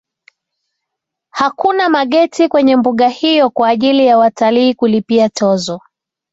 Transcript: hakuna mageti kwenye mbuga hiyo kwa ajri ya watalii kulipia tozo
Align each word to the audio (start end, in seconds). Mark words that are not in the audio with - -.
hakuna 1.29 1.89
mageti 1.89 2.47
kwenye 2.47 2.75
mbuga 2.75 3.07
hiyo 3.09 3.49
kwa 3.49 3.69
ajri 3.69 4.05
ya 4.05 4.17
watalii 4.17 4.73
kulipia 4.73 5.29
tozo 5.29 5.81